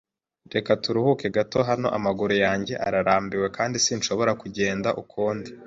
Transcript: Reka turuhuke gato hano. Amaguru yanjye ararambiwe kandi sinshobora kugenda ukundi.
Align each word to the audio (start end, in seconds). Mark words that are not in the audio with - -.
Reka 0.53 0.71
turuhuke 0.83 1.25
gato 1.35 1.59
hano. 1.69 1.87
Amaguru 1.97 2.33
yanjye 2.45 2.73
ararambiwe 2.87 3.47
kandi 3.57 3.75
sinshobora 3.85 4.31
kugenda 4.41 4.89
ukundi. 5.01 5.49